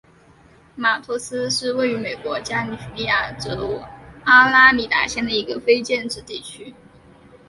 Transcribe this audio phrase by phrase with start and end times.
[0.75, 3.83] 马托斯是位于美国加利福尼亚州
[4.23, 6.73] 阿拉米达县的一个非建制地区。